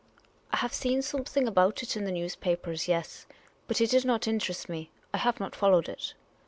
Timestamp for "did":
3.91-4.03